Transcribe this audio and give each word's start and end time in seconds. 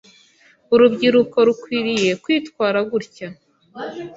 Urubyiruko 0.73 1.37
rukwiriye 1.47 2.11
kwitwara 2.23 2.79
gutya. 2.91 3.27